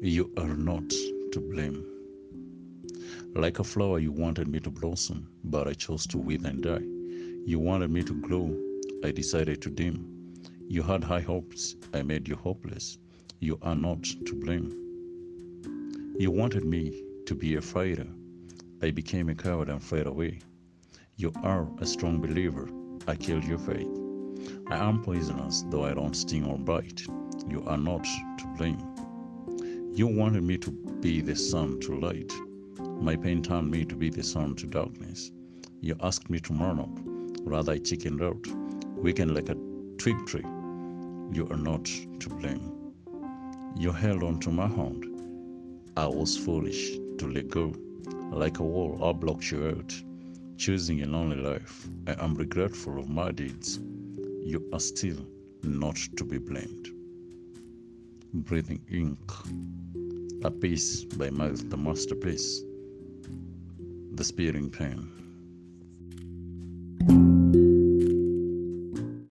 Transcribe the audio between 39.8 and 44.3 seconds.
twig tree. You are not to blame. You held